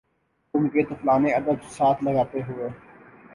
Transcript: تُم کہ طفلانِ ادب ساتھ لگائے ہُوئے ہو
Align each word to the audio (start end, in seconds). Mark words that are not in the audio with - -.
تُم 0.53 0.63
کہ 0.73 0.81
طفلانِ 0.89 1.23
ادب 1.39 1.57
ساتھ 1.75 1.99
لگائے 2.05 2.41
ہُوئے 2.47 2.67
ہو 2.67 2.73